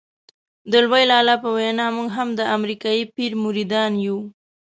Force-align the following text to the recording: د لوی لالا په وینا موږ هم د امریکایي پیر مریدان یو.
د 0.71 0.73
لوی 0.85 1.03
لالا 1.11 1.35
په 1.43 1.49
وینا 1.57 1.85
موږ 1.97 2.09
هم 2.17 2.29
د 2.39 2.41
امریکایي 2.57 3.03
پیر 3.15 3.31
مریدان 3.43 3.91
یو. 4.05 4.17